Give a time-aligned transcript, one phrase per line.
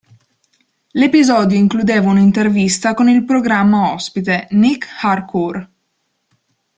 [0.93, 5.69] L'episodio includeva un'intervista con il programma ospite, Nic Harcourt.